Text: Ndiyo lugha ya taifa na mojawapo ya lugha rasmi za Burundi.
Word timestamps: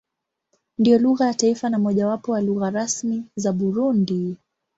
Ndiyo 0.77 0.99
lugha 0.99 1.25
ya 1.27 1.33
taifa 1.33 1.69
na 1.69 1.79
mojawapo 1.79 2.35
ya 2.35 2.41
lugha 2.41 2.69
rasmi 2.69 3.23
za 3.35 3.51
Burundi. 3.51 4.37